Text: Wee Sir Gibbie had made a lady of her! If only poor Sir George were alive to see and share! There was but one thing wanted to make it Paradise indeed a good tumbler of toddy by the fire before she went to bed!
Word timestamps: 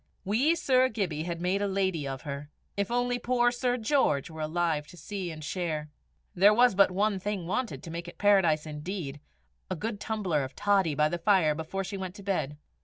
Wee 0.25 0.55
Sir 0.55 0.89
Gibbie 0.89 1.25
had 1.25 1.39
made 1.39 1.61
a 1.61 1.67
lady 1.67 2.07
of 2.07 2.23
her! 2.23 2.49
If 2.75 2.89
only 2.89 3.19
poor 3.19 3.51
Sir 3.51 3.77
George 3.77 4.31
were 4.31 4.41
alive 4.41 4.87
to 4.87 4.97
see 4.97 5.29
and 5.29 5.43
share! 5.43 5.91
There 6.33 6.55
was 6.55 6.73
but 6.73 6.89
one 6.89 7.19
thing 7.19 7.45
wanted 7.45 7.83
to 7.83 7.91
make 7.91 8.07
it 8.07 8.17
Paradise 8.17 8.65
indeed 8.65 9.19
a 9.69 9.75
good 9.75 9.99
tumbler 9.99 10.43
of 10.43 10.55
toddy 10.55 10.95
by 10.95 11.07
the 11.07 11.19
fire 11.19 11.53
before 11.53 11.83
she 11.83 11.97
went 11.97 12.15
to 12.15 12.23
bed! 12.23 12.57